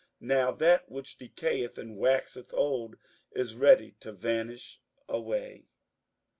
[0.19, 2.95] Now that which decayeth and waxeth old
[3.33, 5.67] is ready to vanish away.